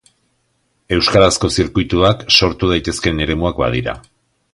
[0.95, 3.95] Euskarazko zirkuituak sortu daitezkeen eremuak badira.